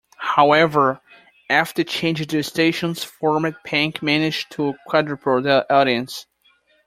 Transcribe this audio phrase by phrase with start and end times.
[0.17, 0.99] However,
[1.47, 6.25] after changing the station's format Penk managed to quadruple the audience.